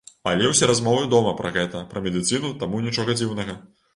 [0.29, 3.59] Але ўсе размовы дома пра гэта, пра медыцыну, таму нічога дзіўнага.